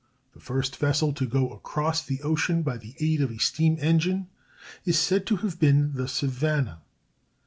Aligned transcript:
The 0.33 0.39
first 0.39 0.77
vessel 0.77 1.13
to 1.13 1.27
go 1.27 1.51
across 1.51 2.01
the 2.03 2.23
ocean 2.23 2.63
by 2.63 2.77
the 2.77 2.95
aid 2.97 3.21
of 3.21 3.29
a 3.29 3.37
steam 3.37 3.77
engine 3.79 4.29
is 4.83 4.97
said 4.97 5.27
to 5.27 5.35
have 5.45 5.59
been 5.59 5.93
the 5.93 6.07
Savannah. 6.07 6.81